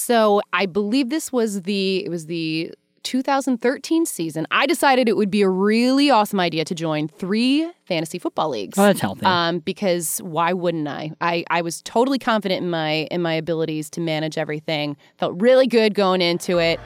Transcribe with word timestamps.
So 0.00 0.40
I 0.54 0.64
believe 0.64 1.10
this 1.10 1.30
was 1.30 1.62
the 1.62 2.04
it 2.04 2.08
was 2.08 2.24
the 2.24 2.72
2013 3.02 4.06
season. 4.06 4.46
I 4.50 4.66
decided 4.66 5.08
it 5.08 5.16
would 5.16 5.30
be 5.30 5.42
a 5.42 5.48
really 5.48 6.10
awesome 6.10 6.40
idea 6.40 6.64
to 6.64 6.74
join 6.74 7.08
three 7.08 7.70
fantasy 7.84 8.18
football 8.18 8.48
leagues. 8.48 8.78
Oh, 8.78 8.84
that's 8.84 9.00
healthy. 9.00 9.26
Um, 9.26 9.58
because 9.58 10.18
why 10.18 10.54
wouldn't 10.54 10.88
I? 10.88 11.12
I? 11.20 11.44
I 11.50 11.60
was 11.60 11.82
totally 11.82 12.18
confident 12.18 12.64
in 12.64 12.70
my 12.70 13.08
in 13.10 13.20
my 13.20 13.34
abilities 13.34 13.90
to 13.90 14.00
manage 14.00 14.38
everything. 14.38 14.96
Felt 15.18 15.34
really 15.40 15.66
good 15.66 15.92
going 15.92 16.22
into 16.22 16.56
it. 16.56 16.80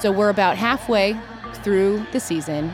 So 0.00 0.10
we're 0.10 0.30
about 0.30 0.56
halfway 0.56 1.16
through 1.62 2.04
the 2.12 2.18
season. 2.18 2.72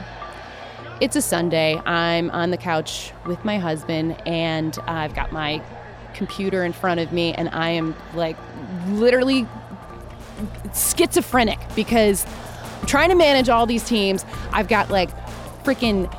It's 1.03 1.17
a 1.17 1.23
Sunday. 1.23 1.79
I'm 1.85 2.31
on 2.31 2.51
the 2.51 2.57
couch 2.57 3.13
with 3.27 3.45
my 3.45 3.59
husband, 3.59 4.17
and 4.27 4.79
I've 4.87 5.15
got 5.15 5.33
my 5.33 5.63
computer 6.15 6.65
in 6.65 6.73
front 6.73 7.01
of 7.01 7.13
me, 7.13 7.35
and 7.35 7.49
I 7.51 7.71
am 7.71 7.95
like 8.15 8.37
literally 8.89 9.47
schizophrenic 10.75 11.59
because 11.75 12.27
I'm 12.81 12.87
trying 12.87 13.11
to 13.11 13.15
manage 13.15 13.49
all 13.49 13.67
these 13.67 13.85
teams. 13.85 14.25
I've 14.53 14.69
got 14.69 14.91
like 14.91 15.11
freaking 15.65 16.11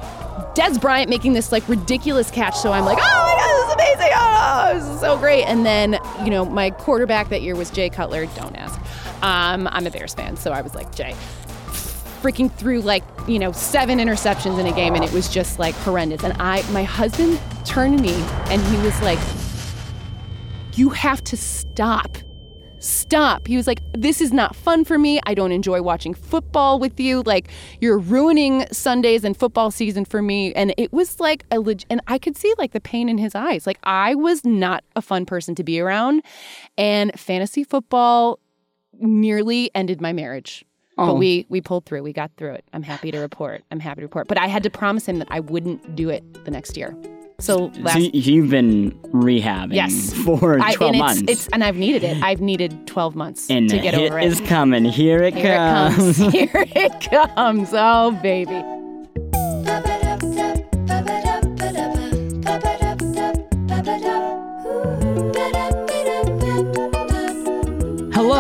Dez 0.56 0.80
Bryant 0.80 1.10
making 1.10 1.34
this 1.34 1.52
like 1.52 1.68
ridiculous 1.68 2.30
catch, 2.30 2.56
so 2.56 2.72
I'm 2.72 2.86
like, 2.86 2.98
oh 3.00 3.02
my 3.02 3.36
god, 3.38 3.50
this 3.50 3.68
is 3.68 3.74
amazing! 3.74 4.14
Oh, 4.16 4.74
this 4.74 4.96
is 4.96 5.00
so 5.00 5.18
great. 5.18 5.44
And 5.46 5.66
then 5.66 6.00
you 6.24 6.30
know 6.30 6.46
my 6.46 6.70
quarterback 6.70 7.30
that 7.30 7.42
year 7.42 7.56
was 7.56 7.70
Jay 7.72 7.90
Cutler. 7.90 8.26
Don't 8.28 8.56
ask. 8.56 8.80
Um, 9.24 9.68
I'm 9.72 9.88
a 9.88 9.92
Bears 9.92 10.14
fan, 10.14 10.38
so 10.38 10.52
I 10.52 10.62
was 10.62 10.76
like 10.76 10.94
Jay. 10.96 11.16
Freaking 12.22 12.52
threw 12.52 12.82
like 12.82 13.04
you 13.28 13.40
know 13.40 13.52
seven 13.52 14.00
interceptions 14.00 14.60
in 14.60 14.66
a 14.68 14.72
game, 14.74 14.96
and 14.96 15.04
it 15.04 15.12
was 15.12 15.28
just 15.28 15.60
like 15.60 15.76
horrendous. 15.76 16.24
And 16.24 16.34
I, 16.40 16.62
my 16.72 16.84
husband 16.84 17.40
turned 17.66 17.98
to 17.98 18.04
me, 18.04 18.14
and 18.50 18.62
he 18.62 18.78
was 18.78 19.00
like, 19.02 19.20
"You 20.76 20.90
have 20.90 21.24
to 21.26 21.38
stop." 21.38 22.18
stop. 22.84 23.48
He 23.48 23.56
was 23.56 23.66
like, 23.66 23.82
This 23.94 24.22
is 24.22 24.34
not 24.34 24.56
fun 24.56 24.84
for 24.84 25.00
me. 25.00 25.20
I 25.26 25.34
don't 25.34 25.52
enjoy 25.52 25.82
watching 25.82 26.14
football 26.14 26.80
with 26.80 27.00
you. 27.00 27.24
Like, 27.26 27.50
you're 27.80 27.98
ruining 27.98 28.66
Sundays 28.72 29.24
and 29.24 29.36
football 29.36 29.72
season 29.72 30.06
for 30.06 30.22
me. 30.22 30.54
And 30.54 30.74
it 30.78 30.92
was 30.92 31.20
like 31.20 31.46
a 31.50 31.60
leg- 31.60 31.86
and 31.90 32.02
I 32.08 32.18
could 32.18 32.36
see 32.36 32.54
like 32.58 32.74
the 32.74 32.82
pain 32.82 33.10
in 33.10 33.18
his 33.18 33.36
eyes. 33.36 33.66
Like, 33.66 33.80
I 33.84 34.16
was 34.16 34.44
not 34.44 34.84
a 34.96 35.02
fun 35.02 35.26
person 35.26 35.56
to 35.56 35.64
be 35.64 35.80
around. 35.80 36.24
And 36.78 37.18
fantasy 37.18 37.64
football 37.64 38.40
nearly 39.00 39.72
ended 39.74 40.02
my 40.02 40.14
marriage. 40.14 40.66
Oh. 40.98 41.08
But 41.08 41.16
we 41.16 41.48
we 41.50 41.62
pulled 41.62 41.86
through. 41.86 42.04
We 42.04 42.14
got 42.14 42.32
through 42.38 42.54
it. 42.54 42.66
I'm 42.74 42.84
happy 42.84 43.12
to 43.12 43.20
report. 43.20 43.64
I'm 43.72 43.80
happy 43.80 44.02
to 44.02 44.06
report. 44.06 44.28
But 44.28 44.38
I 44.38 44.48
had 44.48 44.62
to 44.64 44.70
promise 44.70 45.08
him 45.08 45.20
that 45.20 45.28
I 45.32 45.40
wouldn't 45.40 45.96
do 45.96 46.10
it 46.10 46.46
the 46.46 46.52
next 46.52 46.78
year. 46.78 46.96
So 47.44 47.72
last 47.80 47.96
so 47.96 48.00
you've 48.00 48.50
been 48.50 48.92
rehabbing 49.12 49.74
Yes. 49.74 50.14
for 50.24 50.58
12 50.60 50.82
I, 50.82 50.86
and 50.86 50.98
months. 50.98 51.22
It's, 51.24 51.32
it's 51.32 51.48
and 51.50 51.62
I've 51.62 51.76
needed 51.76 52.02
it. 52.06 52.24
I've 52.24 52.40
needed 52.40 52.88
12 52.88 53.16
months 53.18 53.50
and 53.50 53.70
to 53.70 53.80
get 53.80 53.96
over 53.96 54.18
it. 54.18 54.24
it. 54.24 54.32
is 54.32 54.40
coming. 54.40 54.86
Here 54.86 55.22
it 55.24 55.34
Here 55.34 55.58
comes. 55.58 56.22
it 56.22 56.24
comes. 56.24 56.34
Here 56.34 56.66
it 56.74 57.02
comes. 57.36 57.70
Oh 57.74 58.18
baby. 58.24 58.64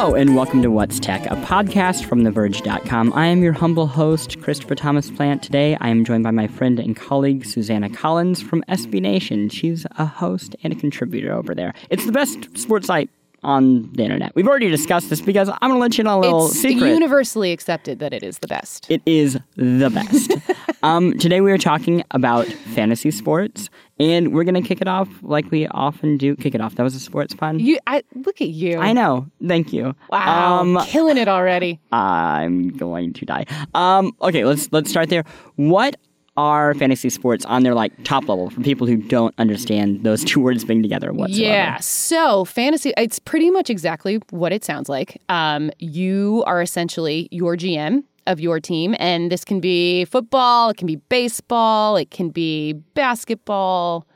Hello 0.03 0.15
and 0.15 0.35
welcome 0.35 0.61
to 0.61 0.69
What's 0.69 0.99
Tech, 0.99 1.25
a 1.27 1.35
podcast 1.45 2.03
from 2.03 2.25
TheVerge.com. 2.25 3.13
I 3.13 3.27
am 3.27 3.41
your 3.41 3.53
humble 3.53 3.87
host, 3.87 4.37
Christopher 4.41 4.75
Thomas 4.75 5.09
Plant. 5.09 5.41
Today 5.41 5.77
I 5.79 5.87
am 5.87 6.03
joined 6.03 6.25
by 6.25 6.31
my 6.31 6.45
friend 6.45 6.77
and 6.77 6.93
colleague, 6.93 7.45
Susannah 7.45 7.89
Collins 7.89 8.41
from 8.41 8.65
SB 8.67 8.99
Nation. 8.99 9.47
She's 9.47 9.85
a 9.91 10.05
host 10.05 10.57
and 10.61 10.73
a 10.73 10.75
contributor 10.75 11.31
over 11.31 11.55
there. 11.55 11.73
It's 11.89 12.05
the 12.05 12.11
best 12.11 12.57
sports 12.57 12.87
site 12.87 13.09
on 13.43 13.89
the 13.93 14.03
internet. 14.03 14.35
We've 14.35 14.45
already 14.47 14.69
discussed 14.69 15.09
this 15.09 15.21
because 15.21 15.47
I'm 15.47 15.69
going 15.69 15.75
to 15.75 15.79
let 15.79 15.97
you 15.97 16.03
know 16.03 16.19
a 16.19 16.21
little 16.21 16.47
It's 16.47 16.59
secret. 16.59 16.89
universally 16.89 17.53
accepted 17.53 17.99
that 17.99 18.13
it 18.13 18.23
is 18.23 18.39
the 18.39 18.47
best. 18.47 18.91
It 18.91 19.01
is 19.05 19.39
the 19.55 19.89
best. 19.89 20.33
um, 20.83 21.17
today 21.17 21.39
we 21.39 21.49
are 21.49 21.57
talking 21.57 22.03
about 22.11 22.45
fantasy 22.47 23.09
sports, 23.09 23.69
and 24.03 24.33
we're 24.33 24.43
to 24.43 24.61
kick 24.61 24.81
it 24.81 24.87
off 24.87 25.07
like 25.21 25.49
we 25.49 25.67
often 25.67 26.17
do. 26.17 26.35
Kick 26.35 26.53
it 26.55 26.61
off. 26.61 26.75
That 26.75 26.83
was 26.83 26.95
a 26.95 26.99
sports 26.99 27.33
pun. 27.33 27.59
you, 27.59 27.77
I 27.87 28.03
look 28.15 28.41
at 28.41 28.49
you. 28.49 28.77
I 28.79 28.91
know. 28.93 29.27
Thank 29.47 29.71
you. 29.71 29.95
Wow, 30.09 30.59
Um, 30.59 30.79
killing 30.85 31.17
it 31.17 31.27
already. 31.27 31.79
I'm 31.91 32.69
going 32.69 33.13
to 33.13 33.25
die. 33.25 33.45
Um, 33.73 34.11
okay, 34.21 34.43
let's 34.43 34.69
let's 34.71 34.89
start 34.89 35.09
there. 35.09 35.23
What 35.55 35.95
are 36.35 36.73
fantasy 36.73 37.09
sports 37.11 37.45
on 37.45 37.61
their 37.63 37.75
like 37.75 37.91
top 38.03 38.27
level 38.27 38.49
for 38.49 38.59
people 38.61 38.87
who 38.87 38.97
don't 38.97 39.35
understand 39.37 40.03
those 40.03 40.23
two 40.23 40.39
words 40.41 40.65
being 40.65 40.81
together 40.81 41.13
whatsoever? 41.13 41.43
Yeah. 41.53 41.77
So 41.77 42.43
fantasy, 42.45 42.91
it's 42.97 43.19
pretty 43.19 43.51
much 43.51 43.69
exactly 43.69 44.15
what 44.31 44.51
it 44.51 44.63
sounds 44.65 44.89
like. 44.89 45.21
Um, 45.29 45.69
you 45.79 46.43
are 46.47 46.61
essentially 46.61 47.27
your 47.31 47.55
GM 47.55 48.03
of 48.27 48.39
your 48.39 48.59
team, 48.59 48.95
and 48.99 49.31
this 49.31 49.43
can 49.45 49.59
be 49.59 50.05
football, 50.05 50.69
it 50.69 50.77
can 50.77 50.87
be 50.87 50.95
baseball, 50.95 51.97
it 51.97 52.11
can 52.11 52.29
be 52.29 52.73
basketball, 52.93 54.07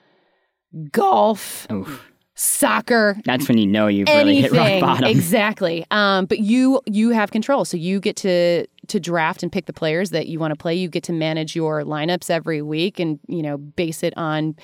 golf, 0.91 1.67
Oof. 1.71 2.05
soccer. 2.35 3.17
That's 3.25 3.47
when 3.47 3.57
you 3.57 3.67
know 3.67 3.87
you've 3.87 4.07
really 4.07 4.41
hit 4.41 4.51
rock 4.51 4.61
anything 4.61 4.81
bottom. 4.81 5.09
exactly 5.09 5.85
um, 5.91 6.25
but 6.25 6.39
you 6.39 6.81
you 6.85 7.09
have 7.11 7.31
control 7.31 7.65
so 7.65 7.77
you 7.77 7.99
get 7.99 8.15
to 8.17 8.67
to 8.87 8.99
draft 8.99 9.43
and 9.43 9.51
pick 9.51 9.65
the 9.65 9.73
players 9.73 10.11
that 10.11 10.27
you 10.27 10.39
want 10.39 10.51
to 10.51 10.55
play 10.55 10.73
you 10.73 10.87
get 10.87 11.03
to 11.03 11.13
manage 11.13 11.55
your 11.55 11.83
lineups 11.83 12.29
every 12.29 12.61
week 12.61 12.99
and 12.99 13.19
you 13.27 13.41
know 13.41 13.57
base 13.57 14.03
it 14.03 14.13
on 14.17 14.55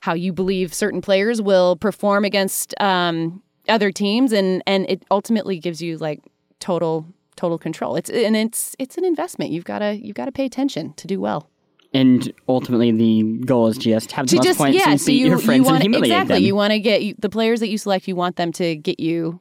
how 0.00 0.14
you 0.14 0.32
believe 0.32 0.72
certain 0.72 1.00
players 1.00 1.42
will 1.42 1.76
perform 1.76 2.24
against 2.24 2.80
um, 2.80 3.42
other 3.68 3.90
teams 3.90 4.32
and 4.32 4.62
and 4.66 4.88
it 4.88 5.02
ultimately 5.10 5.58
gives 5.58 5.82
you 5.82 5.98
like 5.98 6.20
total 6.60 7.06
total 7.36 7.58
control. 7.58 7.96
It's 7.96 8.10
and 8.10 8.36
it's 8.36 8.74
it's 8.78 8.96
an 8.98 9.04
investment. 9.04 9.50
You've 9.50 9.64
got 9.64 9.80
to 9.80 9.94
you've 9.94 10.16
got 10.16 10.26
to 10.26 10.32
pay 10.32 10.44
attention 10.44 10.94
to 10.94 11.06
do 11.06 11.20
well. 11.20 11.48
And 11.94 12.32
ultimately, 12.48 12.90
the 12.90 13.22
goal 13.44 13.68
is 13.68 13.78
just 13.78 14.12
have 14.12 14.26
the 14.26 14.30
to 14.30 14.36
most 14.36 14.44
just 14.44 14.58
points 14.58 14.76
yeah 14.76 14.90
and 14.90 15.00
so 15.00 15.06
beat 15.06 15.20
you, 15.20 15.28
your 15.28 15.38
friends 15.38 15.60
you 15.60 15.64
want 15.64 15.76
and 15.76 15.82
humiliate 15.84 16.12
exactly 16.12 16.34
them. 16.36 16.44
you 16.44 16.54
want 16.54 16.72
to 16.72 16.80
get 16.80 17.02
you, 17.02 17.14
the 17.18 17.30
players 17.30 17.60
that 17.60 17.68
you 17.68 17.78
select 17.78 18.08
you 18.08 18.16
want 18.16 18.36
them 18.36 18.52
to 18.52 18.76
get 18.76 19.00
you 19.00 19.40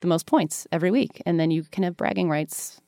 the 0.00 0.06
most 0.06 0.26
points 0.26 0.66
every 0.72 0.90
week. 0.90 1.22
And 1.26 1.38
then 1.38 1.50
you 1.50 1.64
can 1.64 1.84
have 1.84 1.96
bragging 1.96 2.28
rights 2.28 2.80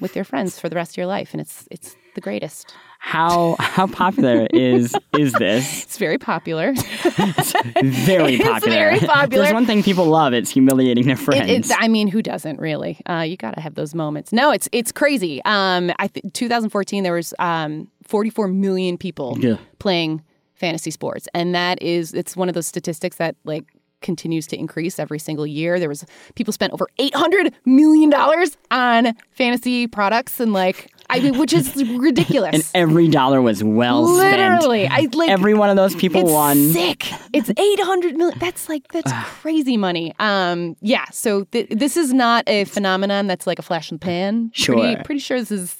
with 0.00 0.14
your 0.14 0.24
friends 0.24 0.58
for 0.58 0.68
the 0.68 0.76
rest 0.76 0.92
of 0.92 0.96
your 0.96 1.06
life. 1.06 1.32
And 1.32 1.40
it's 1.40 1.66
it's 1.70 1.96
the 2.18 2.22
greatest 2.30 2.74
how 3.00 3.54
how 3.60 3.86
popular 3.86 4.48
is 4.52 4.92
is 5.16 5.32
this? 5.34 5.82
it's 5.84 5.98
very 5.98 6.18
popular 6.18 6.74
Very 6.74 8.34
It's 8.34 8.44
popular. 8.44 8.74
very 8.74 8.98
popular. 8.98 9.28
There's 9.44 9.52
one 9.54 9.66
thing 9.66 9.84
people 9.84 10.06
love. 10.06 10.32
It's 10.34 10.50
humiliating 10.50 11.06
their 11.06 11.16
friends. 11.16 11.70
it, 11.70 11.76
I 11.78 11.86
mean, 11.86 12.08
who 12.08 12.22
doesn't 12.22 12.58
really? 12.58 13.00
Uh, 13.08 13.20
you 13.20 13.36
got 13.36 13.54
to 13.54 13.60
have 13.60 13.74
those 13.76 13.94
moments. 13.94 14.32
No, 14.32 14.50
it's 14.50 14.68
it's 14.72 14.90
crazy. 14.90 15.40
Um, 15.44 15.92
I 16.00 16.08
th- 16.08 16.24
2014 16.32 17.04
there 17.04 17.12
was 17.12 17.32
um 17.38 17.88
44 18.04 18.48
million 18.48 18.98
people 18.98 19.36
Yeah. 19.40 19.56
playing 19.78 20.22
fantasy 20.54 20.90
sports, 20.90 21.28
and 21.34 21.54
that 21.54 21.80
is 21.80 22.12
it's 22.14 22.36
one 22.36 22.48
of 22.48 22.54
those 22.56 22.66
statistics 22.66 23.16
that 23.18 23.36
like 23.44 23.64
continues 24.00 24.46
to 24.48 24.56
increase 24.56 24.98
every 24.98 25.18
single 25.18 25.46
year. 25.46 25.78
There 25.78 25.88
was 25.88 26.04
people 26.34 26.52
spent 26.52 26.72
over 26.72 26.86
800 26.98 27.54
million 27.64 28.10
dollars 28.10 28.56
on 28.72 29.14
fantasy 29.30 29.86
products, 29.86 30.40
and 30.40 30.52
like 30.52 30.90
I 31.10 31.20
mean, 31.20 31.38
which 31.38 31.52
is 31.52 31.74
ridiculous. 31.96 32.54
and 32.54 32.64
every 32.74 33.08
dollar 33.08 33.40
was 33.40 33.64
well 33.64 34.06
spent. 34.16 34.38
Literally, 34.60 34.86
I 34.86 35.08
like 35.12 35.30
Every 35.30 35.54
one 35.54 35.70
of 35.70 35.76
those 35.76 35.94
people 35.94 36.20
it's 36.22 36.30
won. 36.30 36.56
sick. 36.72 37.06
It's 37.32 37.50
800 37.56 38.16
million. 38.16 38.38
That's 38.38 38.68
like 38.68 38.86
that's 38.92 39.12
crazy 39.40 39.76
money. 39.76 40.14
Um, 40.18 40.76
yeah. 40.80 41.06
So 41.10 41.44
th- 41.44 41.68
this 41.70 41.96
is 41.96 42.12
not 42.12 42.44
a 42.46 42.64
phenomenon 42.64 43.26
that's 43.26 43.46
like 43.46 43.58
a 43.58 43.62
flash 43.62 43.90
in 43.90 43.96
the 43.96 44.04
pan. 44.04 44.50
Sure. 44.54 44.74
Pretty, 44.76 45.02
pretty 45.02 45.18
sure 45.20 45.38
this 45.38 45.50
is 45.50 45.76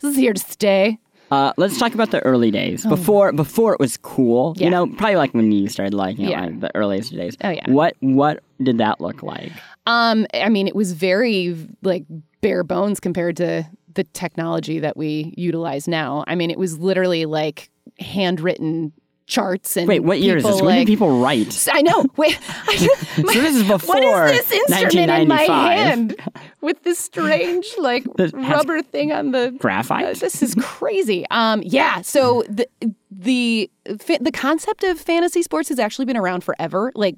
this 0.00 0.12
is 0.12 0.16
here 0.16 0.32
to 0.34 0.40
stay. 0.40 0.98
Uh, 1.30 1.52
let's 1.56 1.76
talk 1.76 1.92
about 1.92 2.12
the 2.12 2.20
early 2.20 2.50
days 2.52 2.86
before 2.86 3.32
before 3.32 3.72
it 3.72 3.80
was 3.80 3.96
cool. 3.96 4.54
Oh. 4.56 4.60
Yeah. 4.60 4.64
You 4.66 4.70
know, 4.70 4.86
probably 4.86 5.16
like 5.16 5.32
when 5.34 5.50
you 5.52 5.68
started 5.68 5.92
liking 5.94 6.28
Yeah. 6.28 6.42
like 6.42 6.60
the 6.60 6.76
earliest 6.76 7.12
days. 7.12 7.36
Oh, 7.42 7.48
yeah. 7.50 7.68
What 7.70 7.96
what 8.00 8.44
did 8.62 8.78
that 8.78 9.00
look 9.00 9.22
like? 9.22 9.50
Um, 9.86 10.26
I 10.34 10.48
mean, 10.50 10.68
it 10.68 10.76
was 10.76 10.92
very 10.92 11.56
like 11.82 12.04
bare 12.42 12.62
bones 12.62 13.00
compared 13.00 13.36
to 13.38 13.66
the 13.96 14.04
technology 14.04 14.78
that 14.78 14.96
we 14.96 15.34
utilize 15.36 15.88
now. 15.88 16.24
I 16.26 16.34
mean, 16.34 16.50
it 16.50 16.58
was 16.58 16.78
literally 16.78 17.26
like 17.26 17.70
handwritten 17.98 18.92
charts 19.26 19.76
and 19.76 19.88
Wait, 19.88 20.00
what 20.00 20.20
year 20.20 20.36
is 20.36 20.44
this? 20.44 20.56
When 20.56 20.66
like, 20.66 20.78
did 20.80 20.86
people 20.86 21.20
write? 21.20 21.68
I 21.72 21.82
know. 21.82 22.06
Wait, 22.16 22.38
So 23.16 23.22
this 23.22 23.56
is 23.56 23.64
before 23.64 23.94
what 24.00 24.34
is 24.34 24.48
this 24.48 24.70
instrument 24.70 25.10
in 25.10 25.28
my 25.28 25.42
hand 25.42 26.16
with 26.60 26.82
this 26.84 26.98
strange 26.98 27.66
like 27.78 28.04
This 28.16 28.32
rubber 28.32 28.82
thing 28.82 29.12
on 29.12 29.32
the 29.32 29.54
Graphite? 29.58 30.04
Uh, 30.04 30.14
this 30.14 30.42
is 30.42 30.54
crazy. 30.54 31.26
Um, 31.30 31.62
yeah. 31.64 32.02
So 32.02 32.44
the 32.48 32.68
the 33.10 33.70
the 33.84 34.32
concept 34.32 34.84
of 34.84 35.00
fantasy 35.00 35.42
sports 35.42 35.68
has 35.70 35.78
actually 35.78 36.04
been 36.04 36.16
around 36.16 36.44
forever. 36.44 36.92
Like 36.94 37.16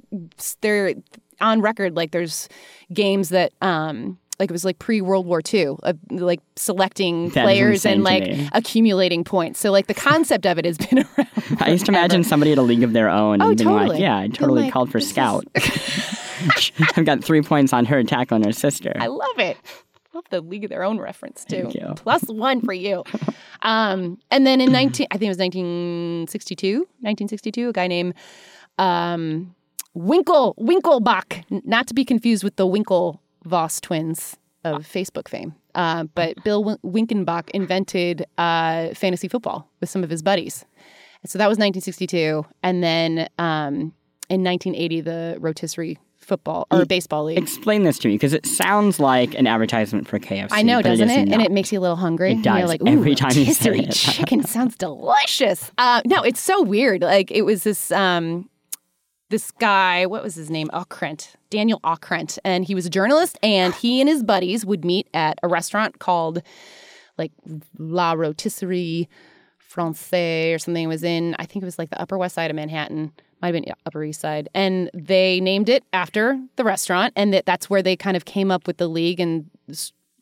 they're 0.61 0.95
on 1.41 1.61
record. 1.61 1.95
Like 1.95 2.13
there's 2.13 2.49
games 2.93 3.29
that 3.31 3.53
um. 3.61 4.19
Like 4.39 4.51
it 4.51 4.53
was 4.53 4.65
like 4.65 4.79
pre 4.79 5.01
World 5.01 5.27
War 5.27 5.41
II, 5.53 5.77
of 5.83 5.99
like 6.11 6.41
selecting 6.57 7.31
That 7.31 7.43
players 7.45 7.85
and 7.85 8.05
like 8.05 8.23
accumulating 8.53 9.25
points. 9.25 9.59
So 9.59 9.73
like 9.73 9.89
the 9.89 9.95
concept 9.95 10.47
of 10.47 10.59
it 10.59 10.65
has 10.65 10.79
been 10.79 10.99
around. 11.19 11.29
I 11.61 11.71
used 11.71 11.87
to 11.87 11.91
imagine 11.93 12.23
somebody 12.23 12.53
at 12.53 12.59
a 12.59 12.63
league 12.63 12.85
of 12.85 12.93
their 12.93 13.09
own 13.09 13.41
and 13.41 13.43
Oh, 13.43 13.55
being 13.55 13.69
like, 13.69 13.81
totally. 13.87 14.01
"Yeah, 14.01 14.17
I 14.17 14.29
totally 14.29 14.63
like, 14.63 14.73
called 14.73 14.91
for 14.93 14.99
this 14.99 15.07
is- 15.07 15.11
scout." 15.11 15.45
I've 16.97 17.05
got 17.05 17.25
three 17.25 17.43
points 17.43 17.73
on 17.73 17.85
her 17.87 18.05
tackling 18.05 18.45
her 18.45 18.53
sister. 18.53 18.93
I 18.97 19.09
love 19.09 19.39
it. 19.39 19.57
Love 20.15 20.25
the 20.31 20.41
League 20.41 20.63
of 20.65 20.71
Their 20.71 20.85
Own 20.85 20.99
reference 21.01 21.45
too. 21.45 21.63
Thank 21.63 21.75
you. 21.75 21.93
Plus 21.97 22.23
one 22.29 22.61
for 22.61 22.73
you. 22.73 23.03
um, 23.63 24.19
and 24.31 24.47
then 24.47 24.61
in 24.61 24.71
nineteen, 24.71 25.09
I 25.11 25.15
think 25.19 25.27
it 25.27 25.31
was 25.31 25.39
1962, 25.39 26.79
1962, 27.01 27.69
a 27.69 27.73
guy 27.73 27.87
named 27.89 28.15
um, 28.79 29.55
Winkle 29.95 30.55
Winklebach, 30.61 31.45
not 31.67 31.89
to 31.89 31.95
be 31.95 32.05
confused 32.05 32.45
with 32.45 32.57
the 32.57 32.67
Winklevoss 33.45 33.81
twins 33.81 34.37
of 34.65 34.83
Facebook 34.83 35.29
fame. 35.29 35.55
Uh, 35.75 36.05
but 36.15 36.43
Bill 36.45 36.65
Win- 36.65 36.79
Winkenbach 36.85 37.51
invented 37.51 38.27
uh, 38.37 38.95
fantasy 38.95 39.29
football 39.29 39.71
with 39.81 39.89
some 39.89 40.03
of 40.03 40.11
his 40.11 40.23
buddies. 40.23 40.65
So 41.25 41.39
that 41.39 41.49
was 41.49 41.59
1962, 41.59 42.47
and 42.63 42.83
then 42.83 43.29
um, 43.39 43.93
in 44.29 44.45
1980, 44.45 45.01
the 45.01 45.37
rotisserie 45.41 45.99
football 46.17 46.67
or 46.71 46.85
baseball 46.85 47.25
league. 47.25 47.39
Explain 47.39 47.83
this 47.83 47.99
to 48.01 48.09
me 48.09 48.15
because 48.15 48.35
it 48.35 48.47
sounds 48.47 49.01
like 49.01 49.35
an 49.35 49.47
advertisement 49.47 50.07
for 50.07 50.19
KFC. 50.19 50.49
I 50.51 50.63
know, 50.63 50.81
doesn't 50.83 51.09
it? 51.09 51.29
it? 51.29 51.33
And 51.33 51.43
it 51.43 51.51
makes 51.51 51.73
you 51.73 51.79
a 51.79 51.81
little 51.81 51.97
hungry. 51.97 52.33
It 52.33 52.43
does. 52.43 52.69
like, 52.69 52.83
Every 52.87 53.15
time 53.15 53.33
you 53.35 53.53
say 53.53 53.71
rotisserie 53.71 53.81
it. 53.81 53.93
chicken 53.95 54.45
sounds 54.45 54.77
delicious. 54.77 55.73
Uh, 55.79 56.03
no, 56.05 56.23
it's 56.23 56.41
so 56.41 56.63
weird. 56.63 57.03
Like 57.03 57.31
it 57.33 57.43
was 57.43 57.65
this 57.65 57.91
um, 57.91 58.49
this 59.31 59.51
guy. 59.53 60.07
What 60.07 60.23
was 60.23 60.35
his 60.35 60.51
name? 60.51 60.69
Okrent, 60.73 61.35
Daniel 61.51 61.81
Okrent, 61.81 62.39
and 62.45 62.65
he 62.65 62.75
was 62.75 62.87
a 62.87 62.91
journalist. 62.91 63.39
And 63.43 63.75
he 63.75 64.01
and 64.01 64.09
his 64.09 64.23
buddies 64.23 64.65
would 64.65 64.85
meet 64.85 65.09
at 65.15 65.39
a 65.43 65.49
restaurant 65.49 65.99
called 65.99 66.43
like 67.17 67.33
La 67.79 68.13
Rotisserie 68.13 69.09
Francais 69.59 70.53
or 70.53 70.59
something. 70.59 70.85
It 70.85 70.89
was 70.89 71.05
in 71.05 71.37
I 71.39 71.45
think 71.47 71.63
it 71.63 71.67
was 71.67 71.79
like 71.79 71.91
the 71.91 72.01
Upper 72.01 72.17
West 72.17 72.35
Side 72.35 72.51
of 72.51 72.57
Manhattan. 72.57 73.13
Might 73.41 73.55
have 73.55 73.63
been 73.63 73.73
Upper 73.87 74.03
East 74.03 74.21
Side, 74.21 74.49
and 74.53 74.91
they 74.93 75.39
named 75.41 75.69
it 75.69 75.85
after 75.93 76.41
the 76.57 76.65
restaurant, 76.65 77.13
and 77.15 77.33
that 77.33 77.47
that's 77.47 77.71
where 77.71 77.83
they 77.83 77.95
kind 77.95 78.17
of 78.17 78.25
came 78.25 78.51
up 78.51 78.67
with 78.67 78.79
the 78.79 78.89
league 78.89 79.21
and 79.21 79.49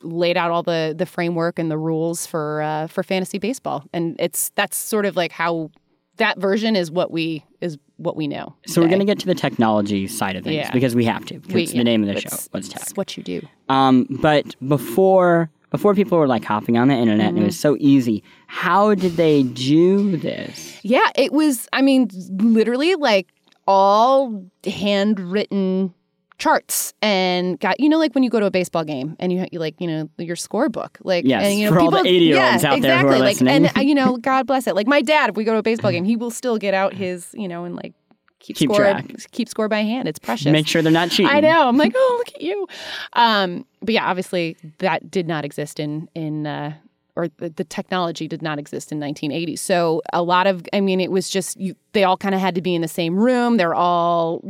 laid 0.03 0.37
out 0.37 0.51
all 0.51 0.63
the 0.63 0.95
the 0.97 1.07
framework 1.07 1.59
and 1.59 1.71
the 1.71 1.79
rules 1.79 2.27
for 2.27 2.61
uh, 2.61 2.87
for 2.89 3.03
fantasy 3.03 3.39
baseball. 3.39 3.85
And 3.95 4.17
it's 4.19 4.51
that's 4.55 4.77
sort 4.77 5.07
of 5.07 5.17
like 5.17 5.33
how 5.33 5.71
that 6.19 6.39
version 6.39 6.77
is 6.77 6.91
what 6.91 7.11
we 7.11 7.45
is 7.63 7.79
what 7.99 8.17
we 8.17 8.27
know. 8.29 8.55
So 8.67 8.81
we're 8.83 8.89
going 8.89 8.99
to 9.01 9.07
get 9.07 9.19
to 9.21 9.27
the 9.27 9.35
technology 9.35 10.07
side 10.07 10.37
of 10.37 10.45
things 10.45 10.57
Yeah. 10.57 10.71
because 10.73 10.95
we 10.95 11.05
have 11.07 11.25
to. 11.27 11.41
'cause 11.41 11.55
We- 11.55 11.63
it's 11.63 11.73
the 11.73 11.83
name 11.85 12.03
of 12.07 12.15
the 12.15 12.21
show. 12.21 12.37
What's 12.51 12.69
tech? 12.69 12.83
It's 12.83 12.93
what 12.97 13.17
you 13.17 13.23
do. 13.23 13.41
Um, 13.69 14.07
but 14.23 14.55
before 14.67 15.51
before 15.73 15.95
people 15.95 16.17
were 16.17 16.29
like 16.29 16.45
hopping 16.45 16.79
on 16.79 16.89
the 16.89 16.95
internet 16.95 17.27
and 17.29 17.37
it 17.37 17.41
Mm-hmm. 17.41 17.47
was 17.47 17.59
so 17.59 17.77
easy, 17.81 18.23
how 18.47 18.95
did 18.95 19.17
they 19.17 19.43
do 19.43 20.17
this? 20.17 20.79
Yeah, 20.83 21.07
it 21.17 21.33
was. 21.33 21.69
I 21.73 21.83
mean, 21.83 22.09
literally 22.39 22.95
like 22.95 23.27
all 23.67 24.45
handwritten 24.65 25.93
charts 26.39 26.93
and 27.01 27.59
got 27.61 27.81
you 27.81 27.89
know 27.89 27.99
like 27.99 28.15
when 28.15 28.23
you 28.23 28.29
go 28.31 28.39
to 28.39 28.47
a 28.47 28.51
baseball 28.51 28.85
game 28.85 29.17
and 29.19 29.33
you, 29.33 29.47
you 29.53 29.59
like 29.59 29.75
you 29.81 29.87
know 29.87 30.09
your 30.19 30.37
scorebook 30.37 30.91
like 31.03 31.25
Yes, 31.25 31.45
and, 31.47 31.59
you 31.59 31.67
know, 31.67 31.73
for 31.73 31.81
all 31.81 31.91
the 31.91 32.03
people- 32.03 32.11
80-year-olds 32.13 32.63
yeah, 32.63 32.73
out 32.73 32.81
there 32.83 32.99
who 32.99 33.07
exactly 33.07 33.17
are 33.17 33.19
like 33.19 33.29
listening. 33.29 33.55
and 33.67 33.77
uh, 33.79 33.81
you 33.81 33.95
know 33.95 34.17
God 34.21 34.47
bless 34.47 34.67
it 34.67 34.75
like 34.75 34.87
my 34.87 35.01
dad 35.03 35.31
if 35.31 35.37
we 35.37 35.45
go 35.45 35.53
to 35.53 35.59
a 35.59 35.63
baseball 35.63 35.91
game 35.91 36.05
he 36.05 36.15
will 36.17 36.31
still 36.31 36.59
get 36.59 36.75
out 36.75 36.93
his 36.93 37.29
you 37.35 37.49
know 37.49 37.65
and 37.65 37.75
like 37.77 37.95
keep, 38.39 38.57
Keep 38.57 38.69
score 38.71 38.81
track. 38.81 39.07
keep 39.33 39.49
score 39.49 39.69
by 39.69 39.81
hand 39.81 40.09
it's 40.09 40.19
precious 40.19 40.53
Make 40.53 40.67
sure 40.69 40.83
they're 40.83 40.93
not 40.93 41.11
cheating. 41.11 41.27
I 41.35 41.41
know. 41.41 41.69
I'm 41.69 41.79
like, 41.79 41.93
oh, 41.97 42.15
look 42.19 42.35
at 42.35 42.43
you. 42.43 42.67
Um, 43.15 43.65
but 43.81 43.95
yeah, 43.95 44.07
obviously 44.07 44.57
that 44.79 45.11
did 45.11 45.27
not 45.27 45.45
exist 45.45 45.81
in 45.81 46.09
in 46.15 46.47
uh, 46.47 46.75
or 47.17 47.29
the, 47.39 47.49
the 47.49 47.65
technology 47.65 48.29
did 48.29 48.43
not 48.43 48.59
exist 48.59 48.93
in 48.93 49.01
1980. 49.01 49.57
So 49.57 50.03
a 50.13 50.23
lot 50.23 50.47
of, 50.47 50.63
I 50.75 50.83
mean, 50.83 51.01
it 51.01 51.11
was 51.11 51.31
just 51.31 51.59
you. 51.59 51.75
They 51.93 52.05
all 52.05 52.19
kind 52.19 52.35
of 52.35 52.43
had 52.43 52.55
to 52.57 52.61
be 52.61 52.75
in 52.75 52.83
the 52.83 52.89
same 52.89 53.17
room. 53.17 53.57
They're 53.57 53.75
all 53.75 54.43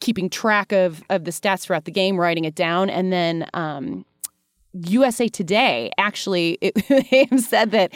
keeping 0.00 0.30
track 0.30 0.72
of 0.72 1.02
of 1.10 1.24
the 1.24 1.30
stats 1.30 1.62
throughout 1.62 1.84
the 1.84 1.92
game, 1.92 2.18
writing 2.18 2.44
it 2.44 2.54
down, 2.54 2.90
and 2.90 3.12
then. 3.12 3.46
Um, 3.54 4.04
USA 4.88 5.28
Today 5.28 5.92
actually 5.98 6.58
it, 6.60 7.38
said 7.40 7.70
that 7.70 7.94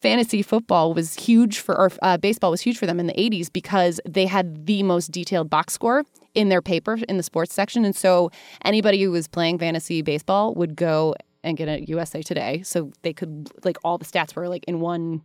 fantasy 0.00 0.42
football 0.42 0.94
was 0.94 1.14
huge 1.14 1.58
for 1.58 1.76
or 1.76 1.90
uh, 2.02 2.16
baseball 2.18 2.52
was 2.52 2.60
huge 2.60 2.78
for 2.78 2.86
them 2.86 3.00
in 3.00 3.08
the 3.08 3.14
80s 3.14 3.52
because 3.52 4.00
they 4.08 4.26
had 4.26 4.66
the 4.66 4.84
most 4.84 5.10
detailed 5.10 5.50
box 5.50 5.72
score 5.72 6.04
in 6.34 6.48
their 6.48 6.62
paper 6.62 6.98
in 7.08 7.16
the 7.16 7.24
sports 7.24 7.52
section 7.52 7.84
and 7.84 7.96
so 7.96 8.30
anybody 8.64 9.02
who 9.02 9.10
was 9.10 9.26
playing 9.26 9.58
fantasy 9.58 10.02
baseball 10.02 10.54
would 10.54 10.76
go 10.76 11.14
and 11.42 11.56
get 11.56 11.68
a 11.68 11.84
USA 11.88 12.22
Today 12.22 12.62
so 12.62 12.92
they 13.02 13.12
could 13.12 13.50
like 13.64 13.78
all 13.82 13.98
the 13.98 14.04
stats 14.04 14.36
were 14.36 14.48
like 14.48 14.64
in 14.68 14.80
one 14.80 15.22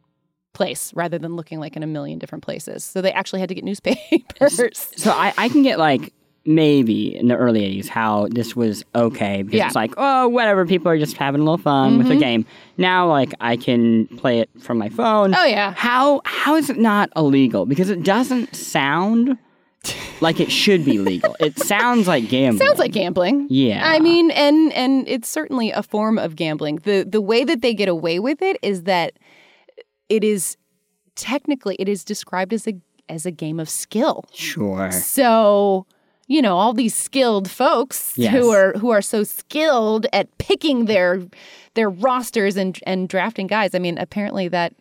place 0.56 0.92
rather 0.96 1.20
than 1.20 1.36
looking 1.36 1.60
like 1.60 1.76
in 1.76 1.84
a 1.84 1.88
million 1.88 2.18
different 2.18 2.44
places 2.44 2.84
so 2.84 3.02
they 3.02 3.12
actually 3.12 3.40
had 3.40 3.50
to 3.50 3.56
get 3.56 3.64
newspapers 3.64 4.60
So 4.98 5.12
I, 5.12 5.34
I 5.38 5.50
can 5.50 5.62
get 5.62 5.78
like 5.78 6.12
maybe 6.48 7.16
in 7.16 7.28
the 7.28 7.36
early 7.36 7.62
80s 7.62 7.88
how 7.88 8.28
this 8.30 8.56
was 8.56 8.84
okay 8.94 9.42
because 9.42 9.58
Yeah. 9.58 9.64
Mm-hmm. 9.64 9.68
it's 9.68 9.76
like, 9.76 9.94
oh, 9.98 10.28
whatever, 10.28 10.66
people 10.66 10.92
are 10.92 10.98
just 11.00 11.18
having 11.18 11.42
a 11.42 11.44
little 11.44 11.58
fun 11.58 11.98
with 11.98 12.08
the 12.08 12.16
game. 12.18 12.46
Now, 12.78 13.08
like, 13.10 13.34
I 13.42 13.58
can 13.58 14.06
play 14.18 14.38
it 14.40 14.50
from 14.62 14.78
my 14.78 14.90
phone. 14.90 15.34
Oh, 15.34 15.44
yeah. 15.46 15.74
How 15.76 16.22
How 16.26 16.56
is 16.56 16.70
it 16.70 16.78
not 16.78 17.10
illegal? 17.16 17.66
Because 17.66 17.90
it 17.90 18.04
doesn't 18.04 18.56
sound 18.56 19.40
like 20.22 20.40
it 20.40 20.52
should 20.52 20.86
be 20.86 21.00
legal. 21.00 21.36
it 21.40 21.58
sounds 21.74 22.08
like 22.08 22.30
gambling. 22.30 22.66
Sounds 22.68 22.78
like 22.80 22.92
gambling. 22.92 23.48
Yeah. 23.50 23.82
I 23.84 24.00
mean, 24.00 24.30
and 24.30 24.72
and 24.74 25.08
it's 25.08 25.28
certainly 25.28 25.72
a 25.72 25.82
form 25.82 26.20
of 26.20 26.36
gambling. 26.36 26.76
The 26.84 27.04
the 27.10 27.22
way 27.22 27.44
that 27.44 27.62
they 27.62 27.74
get 27.74 27.90
away 27.90 28.20
with 28.20 28.44
it 28.44 28.58
is 28.62 28.84
that 28.84 29.14
it 30.10 30.24
is 30.24 30.58
technically 31.16 31.76
it 31.80 31.88
is 31.90 32.04
described 32.04 32.54
as 32.54 32.68
a 32.68 32.74
as 33.10 33.26
a 33.26 33.32
game 33.32 33.60
of 33.60 33.70
skill. 33.70 34.26
Sure. 34.34 34.92
So, 34.92 35.86
you 36.28 36.42
know, 36.42 36.58
all 36.58 36.74
these 36.74 36.96
skilled 36.96 37.50
folks 37.50 38.14
Yes. 38.18 38.34
who 38.34 38.50
are 38.52 38.74
who 38.74 38.90
are 38.90 39.02
so 39.02 39.24
skilled 39.24 40.08
at 40.12 40.36
picking 40.40 40.86
their 40.86 41.22
their 41.76 41.90
rosters 41.90 42.58
and 42.58 42.80
and 42.86 43.08
drafting 43.08 43.48
guys. 43.48 43.76
I 43.76 43.80
mean, 43.80 43.98
apparently 43.98 44.48
that 44.50 44.74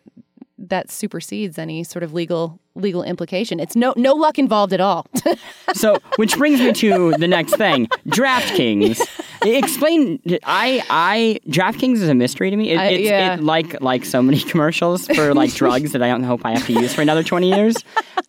that 0.57 0.89
supersedes 0.89 1.57
any 1.59 1.83
sort 1.83 2.01
of 2.03 2.13
legal 2.13 2.59
legal 2.75 3.03
implication. 3.03 3.59
It's 3.59 3.75
no 3.75 3.93
no 3.97 4.13
luck 4.13 4.37
involved 4.37 4.73
at 4.73 4.81
all. 4.81 5.05
So, 5.73 5.97
which 6.15 6.37
brings 6.37 6.61
me 6.61 6.71
to 6.71 7.11
the 7.17 7.27
next 7.27 7.55
thing 7.57 7.87
DraftKings. 8.07 9.01
Explain. 9.45 10.21
I, 10.45 10.81
I, 10.89 11.39
DraftKings 11.49 11.95
is 11.95 12.07
a 12.07 12.15
mystery 12.15 12.49
to 12.49 12.55
me. 12.55 12.71
It, 12.71 12.77
I- 12.79 12.85
it's 12.87 13.03
yeah. 13.03 13.33
it, 13.33 13.43
like 13.43 13.81
like 13.81 14.05
so 14.05 14.21
many 14.21 14.39
commercials 14.39 15.05
for 15.07 15.33
like 15.33 15.53
drugs 15.61 15.91
that 15.91 16.01
I 16.01 16.07
don't 16.07 16.23
hope 16.23 16.41
I 16.45 16.51
have 16.51 16.65
to 16.67 16.73
use 16.73 16.93
for 16.93 17.01
another 17.01 17.23
twenty 17.23 17.53
years. 17.53 17.75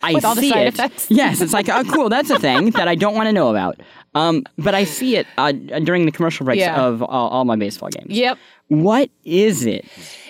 I 0.01 0.13
With 0.13 0.25
all 0.25 0.35
the 0.35 0.41
see 0.41 0.49
side 0.49 0.67
it. 0.67 0.73
effects. 0.73 1.07
Yes, 1.09 1.39
it's 1.41 1.53
like 1.53 1.69
oh 1.69 1.83
cool, 1.85 2.09
that's 2.09 2.29
a 2.29 2.39
thing 2.39 2.71
that 2.71 2.87
I 2.89 2.95
don't 2.95 3.15
want 3.15 3.27
to 3.27 3.33
know 3.33 3.49
about. 3.49 3.79
Um, 4.15 4.43
but 4.57 4.73
I 4.75 4.83
see 4.83 5.15
it 5.15 5.27
uh, 5.37 5.51
during 5.51 6.05
the 6.05 6.11
commercial 6.11 6.45
breaks 6.45 6.59
Yeah. 6.59 6.81
of 6.83 7.01
all, 7.03 7.29
all 7.29 7.45
my 7.45 7.55
baseball 7.55 7.89
games. 7.89 8.09
yep. 8.09 8.37
What 8.69 9.09
is 9.23 9.65
it? 9.65 9.85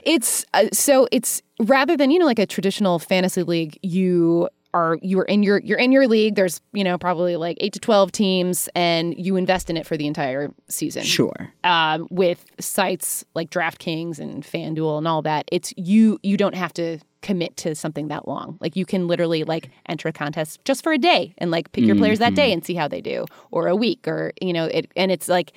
It's 0.07 0.45
uh, 0.53 0.67
so 0.71 1.05
it's 1.11 1.41
rather 1.59 1.97
than 1.97 2.11
you 2.11 2.19
know 2.19 2.25
like 2.25 2.39
a 2.39 2.45
traditional 2.45 2.97
fantasy 2.97 3.43
league, 3.43 3.77
you 3.83 4.47
are 4.73 4.97
you 5.01 5.19
are 5.19 5.25
in 5.25 5.43
your 5.43 5.59
you're 5.59 5.77
in 5.77 5.91
your 5.91 6.07
league. 6.07 6.35
There's 6.35 6.61
you 6.71 6.85
know 6.85 6.97
probably 6.97 7.35
like 7.35 7.57
eight 7.59 7.73
to 7.73 7.79
twelve 7.79 8.13
teams, 8.13 8.69
and 8.73 9.13
you 9.17 9.35
invest 9.35 9.69
in 9.69 9.75
it 9.75 9.85
for 9.85 9.97
the 9.97 10.07
entire 10.07 10.53
season. 10.69 11.03
Sure. 11.03 11.51
Um, 11.65 12.07
with 12.09 12.45
sites 12.57 13.25
like 13.35 13.49
DraftKings 13.49 14.17
and 14.17 14.45
FanDuel 14.45 14.97
and 14.97 15.09
all 15.09 15.21
that, 15.23 15.43
it's 15.51 15.73
you 15.75 16.19
you 16.23 16.37
don't 16.37 16.55
have 16.55 16.71
to 16.75 16.99
commit 17.21 17.57
to 17.57 17.75
something 17.75 18.07
that 18.07 18.29
long. 18.29 18.57
Like 18.61 18.77
you 18.77 18.85
can 18.85 19.07
literally 19.07 19.43
like 19.43 19.69
enter 19.89 20.07
a 20.07 20.13
contest 20.13 20.63
just 20.63 20.83
for 20.83 20.93
a 20.93 20.97
day 20.97 21.33
and 21.37 21.51
like 21.51 21.69
pick 21.73 21.83
your 21.83 21.97
players 21.97 22.19
that 22.19 22.33
day 22.33 22.53
and 22.53 22.63
see 22.63 22.75
how 22.75 22.87
they 22.87 23.01
do, 23.01 23.25
or 23.51 23.67
a 23.67 23.75
week, 23.75 24.07
or 24.07 24.31
you 24.39 24.53
know 24.53 24.67
it, 24.67 24.89
and 24.95 25.11
it's 25.11 25.27
like 25.27 25.51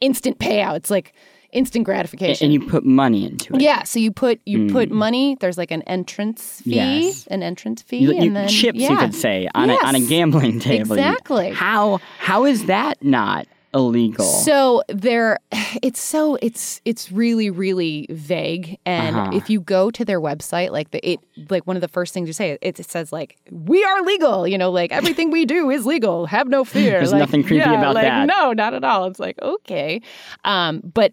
instant 0.00 0.40
payout. 0.40 0.74
It's 0.74 0.90
like 0.90 1.14
instant 1.52 1.84
gratification. 1.84 2.46
And 2.46 2.52
you 2.52 2.60
put 2.66 2.84
money 2.84 3.26
into 3.26 3.54
it. 3.54 3.60
Yeah, 3.60 3.82
so 3.84 3.98
you 3.98 4.10
put 4.10 4.40
you 4.46 4.68
put 4.70 4.90
money. 4.90 5.36
There's 5.40 5.58
like 5.58 5.70
an 5.70 5.82
entrance 5.82 6.60
fee, 6.62 6.72
Mm. 6.72 7.02
Yes. 7.04 7.26
an 7.28 7.42
entrance 7.42 7.82
fee, 7.82 7.98
You, 7.98 8.12
you- 8.12 8.20
and 8.22 8.36
then 8.36 8.48
chips, 8.48 8.78
yeah. 8.78 8.90
you 8.90 8.96
could 8.98 9.14
say, 9.14 9.48
on 9.54 9.70
a 9.70 9.74
on 9.84 9.94
a 9.94 10.00
gambling 10.00 10.60
table. 10.60 10.92
Exactly. 10.98 11.50
How 11.52 12.00
how 12.18 12.44
is 12.44 12.66
that 12.66 13.02
not 13.02 13.46
illegal? 13.74 14.24
So 14.26 14.82
there, 14.88 15.38
it's 15.82 16.00
so 16.00 16.36
it's 16.42 16.80
it's 16.84 17.10
really 17.12 17.48
really 17.50 18.06
vague. 18.10 18.78
And 18.84 19.16
Uh-huh. 19.16 19.30
if 19.36 19.48
you 19.50 19.60
go 19.60 19.90
to 19.90 20.04
their 20.04 20.20
website, 20.20 20.70
like 20.72 20.90
the 20.90 21.00
it 21.08 21.20
like 21.50 21.66
one 21.66 21.76
of 21.76 21.80
the 21.82 21.88
first 21.88 22.12
things 22.14 22.26
you 22.28 22.32
say, 22.34 22.58
it, 22.60 22.78
it 22.80 22.90
says 22.90 23.12
like 23.12 23.36
we 23.50 23.82
are 23.84 24.02
legal. 24.02 24.46
You 24.46 24.58
know, 24.58 24.70
like 24.70 24.92
everything 24.92 25.30
we 25.30 25.44
do 25.46 25.70
is 25.70 25.86
legal. 25.86 26.26
Have 26.26 26.48
no 26.48 26.64
fear. 26.64 26.92
There's 26.98 27.12
Like, 27.12 27.20
nothing 27.20 27.42
creepy 27.42 27.56
yeah, 27.64 27.78
about 27.78 27.94
like, 27.94 28.04
that. 28.04 28.26
No, 28.26 28.52
not 28.52 28.74
at 28.74 28.84
all. 28.84 29.06
It's 29.06 29.20
like 29.20 29.38
okay, 29.42 30.00
um, 30.44 30.80
but 30.84 31.12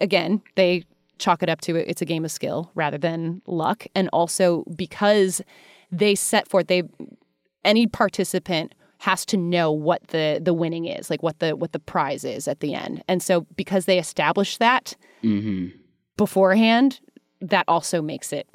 again, 0.00 0.42
they 0.56 0.84
chalk 1.18 1.42
it 1.42 1.48
up 1.48 1.60
to 1.62 1.76
it. 1.76 1.86
It's 1.88 2.02
a 2.02 2.06
game 2.06 2.24
of 2.24 2.30
skill 2.30 2.70
rather 2.74 2.98
than 2.98 3.42
luck, 3.46 3.86
and 3.94 4.08
also 4.12 4.64
because 4.76 5.42
they 5.92 6.14
set 6.14 6.48
forth 6.48 6.66
they 6.68 6.82
any 7.64 7.86
participant 7.86 8.74
has 8.98 9.24
to 9.26 9.36
know 9.36 9.72
what 9.72 10.06
the 10.08 10.40
the 10.42 10.54
winning 10.54 10.86
is, 10.86 11.10
like 11.10 11.22
what 11.22 11.38
the 11.38 11.56
what 11.56 11.72
the 11.72 11.78
prize 11.78 12.24
is 12.24 12.46
at 12.48 12.60
the 12.60 12.74
end. 12.74 13.02
And 13.08 13.22
so 13.22 13.46
because 13.56 13.84
they 13.86 13.98
establish 13.98 14.56
that 14.58 14.96
Mm-hmm. 15.22 15.76
beforehand, 16.16 17.00
that 17.40 17.64
also 17.68 18.00
makes 18.02 18.32
it 18.32 18.46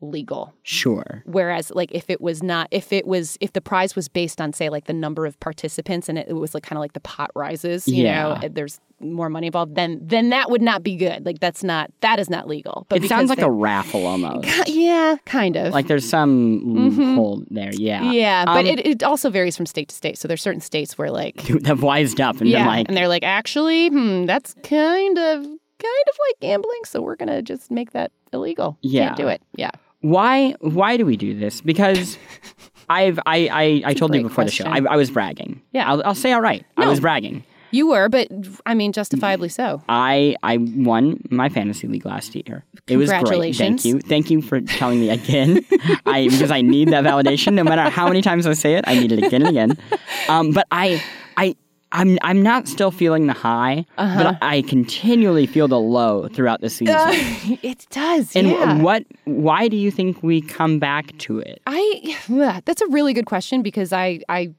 legal. 0.00 0.54
Sure. 0.62 1.22
Whereas, 1.26 1.70
like, 1.74 1.90
if 1.92 2.08
it 2.10 2.20
was 2.20 2.42
not, 2.42 2.68
if 2.70 2.92
it 2.92 3.06
was, 3.06 3.36
if 3.40 3.52
the 3.52 3.60
prize 3.60 3.94
was 3.96 4.08
based 4.08 4.40
on, 4.40 4.52
say, 4.52 4.68
like 4.68 4.86
the 4.86 4.92
number 4.92 5.26
of 5.26 5.38
participants, 5.40 6.08
and 6.08 6.18
it, 6.18 6.28
it 6.28 6.34
was 6.34 6.54
like 6.54 6.62
kind 6.62 6.76
of 6.76 6.80
like 6.80 6.92
the 6.94 7.00
pot 7.00 7.30
rises, 7.34 7.86
you 7.88 8.04
Yeah. 8.04 8.38
know, 8.42 8.48
there's 8.48 8.80
more 9.02 9.30
money 9.30 9.46
involved, 9.46 9.76
then 9.76 9.98
then 10.02 10.28
that 10.28 10.50
would 10.50 10.60
not 10.60 10.82
be 10.82 10.94
good. 10.94 11.24
Like, 11.24 11.40
that's 11.40 11.64
not 11.64 11.90
that 12.00 12.18
is 12.18 12.28
not 12.28 12.46
legal. 12.46 12.86
But 12.90 13.02
It 13.02 13.08
sounds 13.08 13.30
like 13.30 13.38
they- 13.38 13.44
a 13.44 13.50
raffle 13.50 14.04
almost. 14.06 14.46
yeah, 14.68 15.16
kind 15.24 15.56
of. 15.56 15.72
Like 15.72 15.86
there's 15.86 16.06
some 16.08 17.14
hole 17.16 17.42
there. 17.50 17.70
Yeah. 17.72 18.00
Mm-hmm. 18.02 18.12
yeah, 18.12 18.44
but 18.44 18.58
Um, 18.60 18.66
it, 18.66 18.86
it 18.86 19.02
also 19.02 19.30
varies 19.30 19.56
from 19.56 19.64
state 19.66 19.88
to 19.88 19.94
state. 19.94 20.18
So 20.18 20.28
there's 20.28 20.42
certain 20.42 20.60
states 20.60 20.98
where 20.98 21.10
like 21.10 21.36
they've 21.44 21.82
wised 21.82 22.20
up 22.20 22.40
and 22.40 22.48
yeah, 22.50 22.66
like, 22.66 22.88
and 22.88 22.96
they're 22.96 23.08
like, 23.08 23.22
actually, 23.22 23.88
hmm, 23.88 24.26
that's 24.26 24.54
kind 24.62 25.16
of 25.18 25.44
kind 25.44 26.04
of 26.08 26.16
like 26.28 26.40
gambling. 26.40 26.80
So 26.84 27.00
we're 27.00 27.16
gonna 27.16 27.40
just 27.40 27.70
make 27.70 27.92
that 27.92 28.12
illegal. 28.34 28.76
Yeah. 28.82 29.06
Can't 29.06 29.16
do 29.16 29.28
it. 29.28 29.40
Yeah. 29.56 29.70
Why 30.00 30.54
why 30.60 30.96
do 30.96 31.04
we 31.06 31.16
do 31.16 31.38
this? 31.38 31.60
Because 31.60 32.18
I've 32.88 33.18
I 33.26 33.48
I, 33.52 33.90
I 33.90 33.94
told 33.94 34.14
you 34.14 34.22
before 34.22 34.44
the 34.44 34.50
show. 34.50 34.64
I. 34.64 34.80
I 34.88 34.96
was 34.96 35.10
bragging. 35.10 35.62
Yeah. 35.72 35.90
I'll, 35.90 36.02
I'll 36.04 36.14
say 36.14 36.32
all 36.32 36.40
right. 36.40 36.64
I 36.76 36.88
was 36.88 37.00
bragging. 37.00 37.44
You 37.72 37.86
were, 37.88 38.08
but 38.08 38.28
I 38.66 38.74
mean, 38.74 38.92
justifiably 38.92 39.48
so. 39.48 39.80
I 39.88 40.34
I 40.42 40.56
won 40.56 41.22
my 41.30 41.48
fantasy 41.48 41.86
league 41.86 42.04
last 42.04 42.34
year. 42.34 42.64
It 42.88 42.96
was 42.96 43.12
great. 43.12 43.54
Thank 43.54 43.84
you. 43.84 44.00
Thank 44.00 44.28
you 44.30 44.42
for 44.42 44.60
telling 44.60 44.98
me 45.00 45.10
again. 45.10 45.64
I 46.04 46.28
because 46.28 46.50
I 46.50 46.62
need 46.62 46.88
that 46.88 47.04
validation. 47.04 47.52
No 47.52 47.62
matter 47.62 47.88
how 47.88 48.08
many 48.08 48.22
times 48.22 48.46
I 48.46 48.54
say 48.54 48.74
it, 48.74 48.84
I 48.88 48.98
need 48.98 49.12
it 49.12 49.22
again 49.22 49.42
and 49.42 49.50
again. 49.50 49.78
Um, 50.28 50.52
but 50.52 50.66
I 50.70 51.02
I. 51.36 51.56
I'm 51.92 52.18
I'm 52.22 52.42
not 52.42 52.68
still 52.68 52.90
feeling 52.90 53.26
the 53.26 53.32
high, 53.32 53.84
Uh-huh. 53.98 54.22
but 54.24 54.38
I 54.42 54.62
continually 54.62 55.46
feel 55.46 55.66
the 55.68 55.80
low 55.80 56.28
throughout 56.28 56.60
the 56.60 56.70
season. 56.78 56.96
it 57.62 57.86
does. 57.90 58.34
and 58.36 58.48
yeah. 58.48 58.78
what? 58.80 59.04
Why 59.24 59.68
do 59.68 59.76
you 59.76 59.90
think 59.90 60.22
we 60.22 60.40
come 60.40 60.78
back 60.78 61.16
to 61.18 61.38
it? 61.40 61.60
I 61.66 62.16
that's 62.64 62.80
a 62.82 62.86
really 62.88 63.12
good 63.12 63.26
question 63.26 63.62
because 63.62 63.92
I 63.92 64.20
I 64.28 64.54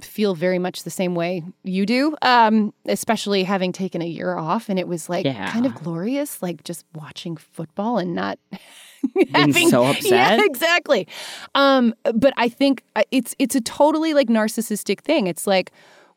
feel 0.00 0.34
very 0.34 0.58
much 0.58 0.84
the 0.84 0.90
same 0.90 1.14
way 1.14 1.42
you 1.64 1.84
do. 1.84 2.16
Um, 2.22 2.72
especially 2.86 3.44
having 3.44 3.72
taken 3.72 4.00
a 4.00 4.06
year 4.06 4.36
off 4.36 4.68
and 4.70 4.78
it 4.78 4.88
was 4.88 5.08
like 5.10 5.26
Yeah. 5.26 5.50
kind 5.52 5.66
of 5.66 5.74
glorious, 5.74 6.40
like 6.42 6.64
just 6.64 6.86
watching 6.94 7.36
football 7.36 7.98
and 7.98 8.14
not 8.14 8.38
Being 9.52 9.68
so 9.68 9.84
upset? 9.84 10.38
Yeah, 10.38 10.44
exactly. 10.44 11.06
Um, 11.54 11.94
but 12.14 12.32
I 12.36 12.48
think 12.48 12.82
uh, 12.96 13.02
it's 13.10 13.34
it's 13.38 13.54
a 13.54 13.60
totally 13.60 14.14
like 14.14 14.28
narcissistic 14.28 15.00
thing. 15.00 15.26
It's 15.26 15.46
like 15.46 15.72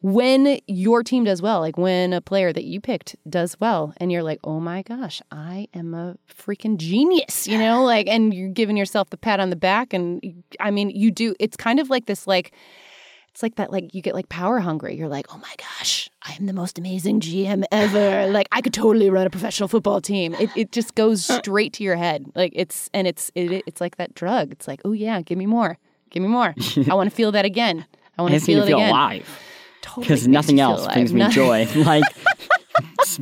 when 0.05 0.59
your 0.67 1.01
team 1.01 1.23
does 1.23 1.41
well, 1.41 1.61
like 1.61 1.79
when 1.79 2.13
a 2.13 2.21
player 2.21 2.53
that 2.53 2.63
you 2.63 2.79
picked 2.79 3.15
does 3.27 3.59
well, 3.59 3.91
and 3.97 4.11
you're 4.11 4.21
like, 4.21 4.39
oh 4.43 4.59
my 4.59 4.83
gosh, 4.83 5.19
I 5.31 5.67
am 5.73 5.95
a 5.95 6.15
freaking 6.31 6.77
genius, 6.77 7.47
you 7.47 7.57
know, 7.57 7.83
like, 7.83 8.07
and 8.07 8.31
you're 8.31 8.49
giving 8.49 8.77
yourself 8.77 9.09
the 9.09 9.17
pat 9.17 9.39
on 9.39 9.49
the 9.49 9.55
back, 9.55 9.93
and 9.93 10.43
I 10.59 10.69
mean, 10.69 10.91
you 10.91 11.09
do. 11.09 11.33
It's 11.39 11.57
kind 11.57 11.79
of 11.79 11.89
like 11.89 12.05
this, 12.05 12.27
like. 12.27 12.53
It's 13.31 13.43
like 13.43 13.55
that, 13.55 13.69
like 13.69 13.93
you 13.93 14.01
get 14.01 14.15
like 14.15 14.29
power 14.29 14.59
hungry. 14.59 14.95
You're 14.95 15.09
like, 15.09 15.25
oh 15.29 15.37
my 15.37 15.53
gosh, 15.57 16.09
I 16.21 16.35
am 16.39 16.45
the 16.45 16.53
most 16.53 16.79
amazing 16.79 17.19
GM 17.19 17.65
ever. 17.69 18.27
like 18.31 18.47
I 18.53 18.61
could 18.61 18.73
totally 18.73 19.09
run 19.09 19.27
a 19.27 19.29
professional 19.29 19.67
football 19.67 19.99
team. 19.99 20.33
It, 20.35 20.49
it 20.55 20.71
just 20.71 20.95
goes 20.95 21.29
uh. 21.29 21.39
straight 21.39 21.73
to 21.73 21.83
your 21.83 21.97
head. 21.97 22.31
Like 22.33 22.53
it's 22.55 22.89
and 22.93 23.05
it's 23.07 23.33
it, 23.35 23.63
it's 23.67 23.81
like 23.81 23.97
that 23.97 24.15
drug. 24.15 24.53
It's 24.53 24.69
like, 24.69 24.79
oh 24.85 24.93
yeah, 24.93 25.21
give 25.21 25.37
me 25.37 25.47
more, 25.47 25.77
give 26.11 26.23
me 26.23 26.29
more. 26.29 26.55
I 26.89 26.93
want 26.93 27.09
to 27.09 27.13
feel 27.13 27.33
that 27.33 27.43
again. 27.43 27.85
I 28.17 28.21
want 28.21 28.35
to 28.35 28.39
feel 28.39 28.63
it 28.63 28.67
feel 28.67 28.77
again. 28.77 28.89
alive 28.91 29.27
Totally 29.85 30.03
because 30.05 30.27
nothing 30.27 30.59
else 30.59 30.81
alive. 30.81 30.93
brings 30.93 31.13
me 31.13 31.27
joy. 31.29 31.67
Like 31.75 32.03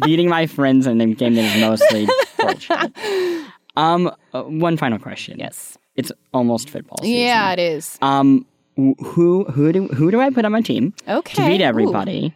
beating 0.06 0.30
my 0.30 0.48
friends 0.48 0.88
in 0.88 1.00
a 1.02 1.06
game 1.14 1.36
that 1.36 1.56
is 1.56 1.62
mostly 1.62 2.08
bullshit. 2.40 3.46
Um, 3.76 4.12
uh, 4.34 4.44
one 4.44 4.78
final 4.78 4.98
question. 5.00 5.38
Yes. 5.40 5.78
it's 5.96 6.12
almost 6.34 6.70
football 6.70 6.98
season. 7.02 7.20
Yeah, 7.20 7.52
it 7.54 7.60
is. 7.60 7.98
Um, 8.02 8.46
who 8.76 9.44
who 9.46 9.72
do 9.72 9.88
who 9.90 10.10
do 10.10 10.20
I 10.22 10.30
put 10.32 10.46
on 10.46 10.52
my 10.52 10.62
team 10.62 10.94
Okay. 11.08 11.36
to 11.36 11.46
beat 11.50 11.62
Ooh. 11.62 11.66
everybody? 11.66 12.34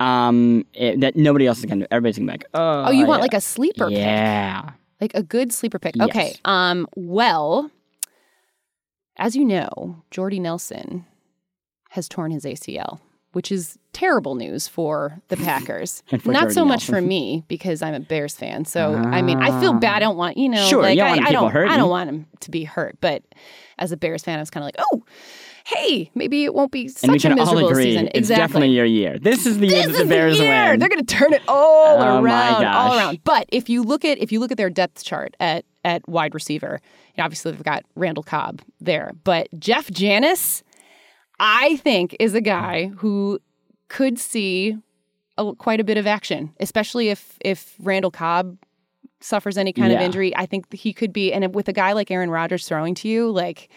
Um, 0.00 0.64
it- 0.74 1.00
that 1.00 1.16
nobody 1.16 1.46
else 1.46 1.58
is 1.58 1.64
gonna. 1.66 1.82
do. 1.84 1.88
Everybody's 1.90 2.18
gonna 2.18 2.26
be 2.26 2.32
like, 2.32 2.46
oh, 2.54 2.84
Oh, 2.86 2.90
you 2.90 3.06
want 3.06 3.18
yeah. 3.20 3.22
like 3.22 3.34
a 3.34 3.40
sleeper 3.40 3.88
pick, 3.88 3.98
yeah. 3.98 4.70
like 5.00 5.12
a 5.14 5.22
good 5.22 5.52
sleeper 5.52 5.78
pick. 5.78 5.94
Yes. 5.96 6.08
Okay. 6.08 6.34
Um. 6.44 6.86
Well, 6.96 7.70
as 9.16 9.34
you 9.36 9.44
know, 9.44 10.02
Jordy 10.10 10.38
Nelson 10.40 11.04
has 11.90 12.08
torn 12.08 12.30
his 12.30 12.44
ACL, 12.44 13.00
which 13.32 13.52
is 13.52 13.78
terrible 13.92 14.34
news 14.34 14.68
for 14.68 15.20
the 15.28 15.36
Packers. 15.48 16.02
For 16.20 16.32
Not 16.32 16.52
so 16.52 16.64
much 16.64 16.84
for 16.86 17.00
me 17.00 17.44
because 17.48 17.82
I'm 17.82 17.94
a 17.94 18.00
Bears 18.00 18.34
fan. 18.34 18.64
So 18.64 18.94
I 18.94 19.22
mean, 19.22 19.40
I 19.40 19.60
feel 19.60 19.72
ah. 19.72 19.78
bad. 19.78 19.96
I 19.96 19.98
don't 20.00 20.16
want 20.16 20.36
you 20.36 20.48
know, 20.48 20.66
Sure, 20.66 20.82
like 20.82 20.96
you 20.96 21.04
don't 21.04 21.24
I, 21.24 21.28
I 21.28 21.32
don't, 21.32 21.56
I 21.56 21.76
don't 21.76 21.90
want 21.90 22.08
him 22.08 22.26
to 22.40 22.50
be 22.50 22.64
hurt. 22.64 22.96
But 23.00 23.22
as 23.78 23.92
a 23.92 23.96
Bears 23.96 24.22
fan, 24.24 24.38
I 24.38 24.42
was 24.42 24.50
kind 24.50 24.62
of 24.62 24.66
like, 24.66 24.76
oh, 24.92 25.02
hey, 25.64 26.10
maybe 26.14 26.44
it 26.44 26.54
won't 26.54 26.72
be 26.72 26.88
such 26.88 27.04
And 27.04 27.12
we 27.12 27.18
a 27.18 27.20
can 27.20 27.32
all 27.32 27.38
miserable 27.44 27.68
agree 27.68 27.84
season. 27.84 28.06
it's 28.08 28.16
exactly. 28.18 28.42
definitely 28.42 28.68
your 28.70 28.86
year. 28.86 29.18
This 29.18 29.44
is 29.46 29.58
the 29.58 29.66
year 29.66 29.86
that 29.86 29.98
the 29.98 30.04
Bears 30.06 30.38
the 30.38 30.44
year. 30.44 30.70
win. 30.70 30.78
They're 30.80 30.88
going 30.88 31.04
to 31.04 31.14
turn 31.14 31.32
it 31.34 31.42
all 31.46 32.00
Oh, 32.00 32.22
around, 32.22 32.64
all 32.64 32.96
around. 32.96 33.20
But 33.24 33.46
if 33.50 33.68
you 33.68 33.82
look 33.82 34.04
at 34.04 34.18
if 34.18 34.32
you 34.32 34.40
look 34.40 34.50
at 34.50 34.56
their 34.56 34.70
depth 34.70 35.04
chart 35.04 35.36
at 35.38 35.64
at 35.84 36.06
wide 36.08 36.34
receiver, 36.34 36.80
obviously 37.18 37.52
they've 37.52 37.62
got 37.62 37.84
Randall 37.94 38.22
Cobb 38.24 38.62
there, 38.80 39.12
but 39.24 39.48
Jeff 39.58 39.90
Janis, 39.90 40.62
I 41.40 41.76
think, 41.76 42.16
is 42.18 42.34
a 42.34 42.40
guy 42.40 42.86
who 42.96 43.38
could 43.88 44.18
see 44.18 44.76
a, 45.36 45.54
quite 45.54 45.80
a 45.80 45.84
bit 45.84 45.96
of 45.96 46.06
action, 46.06 46.52
especially 46.60 47.08
if 47.10 47.38
if 47.40 47.74
Randall 47.80 48.10
Cobb 48.10 48.58
suffers 49.20 49.56
any 49.58 49.72
kind 49.72 49.92
of 49.92 49.98
injury. 50.04 50.36
I 50.36 50.46
think 50.46 50.72
he 50.72 50.92
could 50.92 51.12
be, 51.12 51.32
and 51.32 51.54
with 51.54 51.68
a 51.68 51.72
guy 51.72 51.92
like 51.92 52.10
Aaron 52.10 52.30
Rodgers 52.30 52.66
throwing 52.68 52.94
to 52.96 53.08
you, 53.08 53.30
like. 53.30 53.68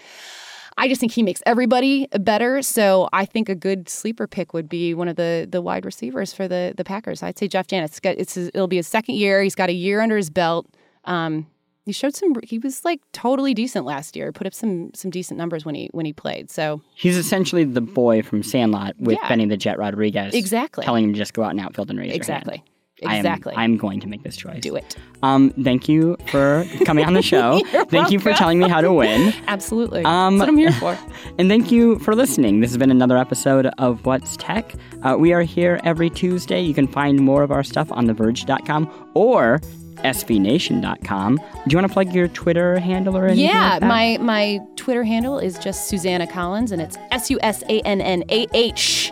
I 0.78 0.88
just 0.88 1.02
think 1.02 1.12
he 1.12 1.22
makes 1.22 1.44
everybody 1.46 2.08
better. 2.22 2.62
So 2.62 3.10
I 3.12 3.26
think 3.26 3.50
a 3.50 3.56
good 3.56 3.90
sleeper 3.90 4.26
pick 4.26 4.54
would 4.54 4.70
be 4.70 4.94
one 4.94 5.10
of 5.10 5.18
the 5.18 5.46
the 5.52 5.62
wide 5.62 5.84
receivers 5.84 6.34
for 6.34 6.48
the 6.48 6.74
the 6.76 6.86
Packers. 6.86 7.22
I'd 7.22 7.38
say 7.38 7.50
Jeff 7.50 7.68
Janis. 7.68 7.92
It's, 7.92 8.00
got- 8.00 8.18
it's 8.18 8.36
his, 8.36 8.48
it'll 8.54 8.68
be 8.70 8.78
his 8.78 8.88
second 8.88 9.16
year. 9.16 9.44
He's 9.44 9.54
got 9.54 9.70
a 9.70 9.74
year 9.74 10.00
under 10.00 10.16
his 10.16 10.30
belt. 10.30 10.68
Um, 11.04 11.46
he 11.92 11.94
showed 11.94 12.16
some. 12.16 12.34
He 12.44 12.58
was 12.58 12.86
like 12.86 13.02
totally 13.12 13.54
decent 13.54 13.86
last 13.86 14.16
year. 14.16 14.32
Put 14.32 14.48
up 14.48 14.54
some 14.54 14.92
some 14.94 15.12
decent 15.12 15.38
numbers 15.38 15.66
when 15.66 15.76
he 15.76 15.90
when 15.92 16.06
he 16.06 16.14
played. 16.14 16.50
So 16.50 16.82
He's 16.96 17.18
essentially 17.18 17.64
the 17.66 17.82
boy 17.82 18.22
from 18.22 18.44
Sandlot 18.44 18.96
with 19.00 19.18
Yeah. 19.22 19.28
Benny 19.30 19.46
the 19.46 19.58
Jet 19.58 19.78
Rodriguez. 19.78 20.34
Exactly. 20.34 20.86
Telling 20.86 21.04
him 21.04 21.14
to 21.14 21.18
just 21.18 21.34
go 21.34 21.44
out 21.44 21.52
and 21.52 21.60
outfield 21.60 21.90
and 21.90 22.00
raise 22.00 22.08
hand. 22.12 22.16
exactly, 22.16 22.64
I 23.06 23.16
am- 23.16 23.20
exactly. 23.26 23.54
I'm 23.58 23.76
going 23.78 24.00
to 24.02 24.08
make 24.08 24.24
this 24.24 24.38
choice. 24.38 24.62
Do 24.62 24.76
it. 24.76 24.96
Um, 25.24 25.50
thank 25.64 25.90
you 25.90 26.18
for 26.28 26.66
coming 26.86 27.04
on 27.06 27.14
the 27.14 27.22
show. 27.34 27.62
thank 27.90 28.12
you 28.12 28.20
for 28.20 28.32
telling 28.34 28.58
me 28.60 28.70
how 28.70 28.80
to 28.82 28.94
win. 28.94 29.34
Absolutely. 29.48 30.04
Um, 30.06 30.38
That's 30.38 30.48
what 30.48 30.50
I'm 30.50 30.58
here 30.58 30.72
for. 30.74 30.98
And 31.40 31.50
thank 31.50 31.72
you 31.72 31.98
for 32.00 32.14
listening. 32.16 32.60
This 32.62 32.70
has 32.72 32.78
been 32.78 32.92
another 32.92 33.18
episode 33.18 33.66
of 33.78 34.06
What's 34.06 34.36
Tech. 34.38 34.74
Uh, 35.04 35.16
we 35.20 35.34
are 35.34 35.42
here 35.44 35.80
every 35.84 36.10
Tuesday. 36.10 36.62
You 36.62 36.74
can 36.74 36.88
find 36.88 37.20
more 37.20 37.42
of 37.44 37.52
our 37.52 37.64
stuff 37.64 37.92
on 37.92 38.06
TheVerge.com 38.08 39.12
or 39.16 39.60
SBNation.com. 40.04 41.36
Do 41.38 41.44
you 41.68 41.78
want 41.78 41.88
to 41.88 41.94
plug 41.94 42.14
your 42.14 42.28
Twitter 42.28 42.80
handle 42.80 43.18
or 43.18 43.26
anything? 43.26 43.46
Yeah, 43.46 43.80
like 43.82 43.84
my 43.84 44.18
my 44.22 44.60
Twitter 44.76 45.04
handle 45.04 45.40
is 45.40 45.58
just 45.60 45.88
Susannah 45.88 46.28
Collins, 46.28 46.72
and 46.72 46.82
it's 46.82 46.98
S 47.12 47.30
U 47.30 47.40
S 47.42 47.64
A 47.70 47.82
N 47.82 48.02
N 48.02 48.24
A 48.30 48.48
H 48.54 49.12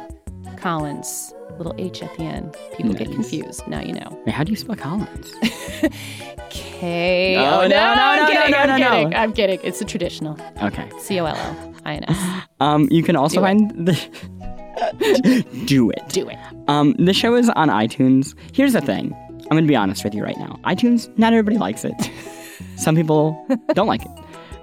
Collins. 0.58 1.34
Little 1.58 1.76
H 1.78 2.02
at 2.02 2.16
the 2.16 2.24
end. 2.24 2.56
People 2.78 2.94
get 2.94 3.12
confused. 3.12 3.68
Now 3.68 3.82
you 3.82 3.92
know. 3.94 4.18
Wait, 4.26 4.34
how 4.34 4.46
do 4.46 4.52
you 4.52 4.56
spell 4.56 4.78
Collins? 4.78 5.34
K. 6.50 7.36
No, 7.36 7.62
oh, 7.62 7.68
no, 7.68 7.68
no, 7.68 7.76
I'm 7.76 8.20
no, 8.20 8.28
kidding, 8.28 8.52
no, 8.52 8.58
I'm 8.58 8.80
no, 8.80 9.10
no. 9.10 9.18
I'm 9.18 9.34
kidding. 9.34 9.60
It's 9.64 9.80
the 9.80 9.86
traditional. 9.86 10.40
Okay. 10.64 10.90
C 11.00 11.20
O 11.20 11.26
L 11.26 11.36
L 11.36 11.74
I 11.86 11.96
N 11.96 12.06
S. 12.08 12.44
Um, 12.62 12.90
you 12.92 13.04
can 13.04 13.16
also 13.16 13.38
Do 13.38 13.46
it. 13.46 13.48
find 13.48 13.88
the. 13.88 15.46
Do 15.66 15.90
it. 15.92 16.02
Do 16.10 16.28
it. 16.30 16.38
Um, 16.68 16.94
the 16.94 17.14
show 17.14 17.36
is 17.36 17.50
on 17.50 17.70
iTunes. 17.70 18.36
Here's 18.54 18.74
the 18.74 18.82
thing. 18.82 19.16
I'm 19.50 19.56
going 19.56 19.64
to 19.64 19.68
be 19.68 19.76
honest 19.76 20.04
with 20.04 20.14
you 20.14 20.24
right 20.24 20.38
now. 20.38 20.60
iTunes, 20.64 21.16
not 21.18 21.34
everybody 21.34 21.58
likes 21.58 21.84
it. 21.84 22.12
Some 22.78 22.96
people 22.96 23.46
don't 23.74 23.88
like 23.88 24.04
it. 24.04 24.12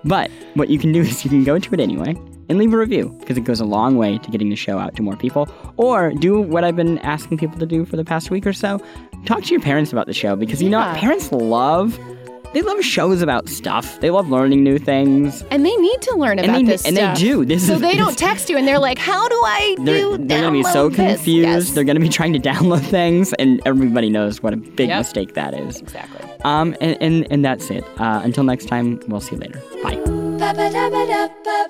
But 0.05 0.31
what 0.55 0.69
you 0.69 0.79
can 0.79 0.93
do 0.93 1.01
is 1.01 1.25
you 1.25 1.31
can 1.31 1.43
go 1.43 1.59
to 1.59 1.75
it 1.75 1.81
anyway 1.81 2.15
and 2.49 2.59
leave 2.59 2.73
a 2.73 2.77
review 2.77 3.15
because 3.19 3.37
it 3.37 3.43
goes 3.43 3.59
a 3.59 3.65
long 3.65 3.97
way 3.97 4.19
to 4.19 4.31
getting 4.31 4.51
the 4.51 4.57
show 4.57 4.79
out 4.79 4.95
to 4.97 5.03
more 5.03 5.17
people. 5.17 5.49
Or 5.77 6.13
do 6.13 6.41
what 6.41 6.63
I've 6.63 6.77
been 6.77 6.99
asking 6.99 7.39
people 7.39 7.59
to 7.59 7.67
do 7.67 7.85
for 7.85 7.97
the 7.97 8.05
past 8.05 8.31
week 8.31 8.47
or 8.47 8.53
so. 8.53 8.81
Talk 9.25 9.43
to 9.45 9.51
your 9.51 9.61
parents 9.61 9.91
about 9.91 10.07
the 10.07 10.15
show 10.15 10.37
because 10.37 10.63
you 10.63 10.71
know 10.71 10.79
what? 10.79 10.97
Parents 10.97 11.33
love 11.33 11.99
they 12.57 12.63
love 12.63 12.83
shows 12.83 13.21
about 13.21 13.49
stuff. 13.51 14.01
They 14.01 14.09
love 14.11 14.31
learning 14.31 14.65
new 14.65 14.79
things. 14.79 15.43
And 15.51 15.65
they 15.67 15.77
need 15.77 16.01
to 16.03 16.17
learn 16.17 16.39
And 16.39 16.49
about 16.49 16.57
they- 16.57 16.63
this 16.65 16.87
and 16.87 16.97
they 16.97 17.13
do. 17.15 17.45
This 17.45 17.67
so 17.67 17.75
is- 17.75 17.81
they 17.83 17.89
this- 17.89 17.99
don't 18.05 18.17
text 18.19 18.49
you 18.49 18.57
and 18.57 18.67
they're 18.67 18.79
like, 18.79 18.99
"How 18.99 19.29
do 19.29 19.35
I 19.45 19.77
They're, 19.85 19.95
do?" 19.97 20.19
they're 20.19 20.41
going 20.41 20.55
to 20.55 20.59
be 20.69 20.73
so 20.73 20.89
confused. 20.91 21.27
Yes. 21.27 21.71
They're 21.73 21.85
going 21.85 21.97
to 21.97 22.01
be 22.01 22.09
trying 22.09 22.33
to 22.33 22.39
download 22.53 22.81
things, 22.87 23.33
and 23.35 23.61
everybody 23.67 24.09
knows 24.09 24.43
what 24.43 24.55
a 24.55 24.57
big 24.57 24.89
Yep. 24.89 24.99
mistake 24.99 25.35
that 25.35 25.53
is. 25.53 25.77
exactly. 25.83 26.27
Um, 26.45 26.75
and, 26.81 26.97
and, 27.03 27.27
and 27.31 27.45
that's 27.45 27.71
it. 27.71 27.85
Uh, 27.99 28.21
until 28.25 28.45
next 28.45 28.67
time, 28.69 29.01
we'll 29.09 29.21
see 29.21 29.35
you 29.37 29.41
later. 29.43 29.61
Bye. 29.83 29.97
Ba-ba-da-ba-da-ba. 30.07 31.67